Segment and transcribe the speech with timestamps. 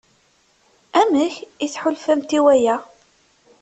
[1.01, 2.75] Amek i tḥulfamt i waya?